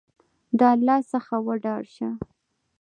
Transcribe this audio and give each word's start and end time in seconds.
د 0.59 0.61
الله 0.73 0.99
څخه 1.11 1.35
وډار 1.45 1.83
شه! 1.95 2.09